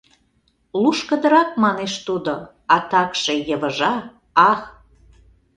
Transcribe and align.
—Лушкыдырак,— 0.81 1.49
манеш 1.63 1.93
тудо,— 2.07 2.33
а 2.73 2.75
также 2.91 3.33
йывыжа, 3.47 3.93
ах! 4.49 4.61